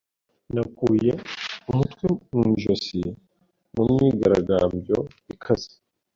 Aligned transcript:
Nakuye 0.53 1.11
umutwe 1.71 2.05
mu 2.33 2.41
ijosi 2.53 2.99
mu 3.75 3.83
myigaragambyo 3.91 4.97
ikaze 5.33 5.71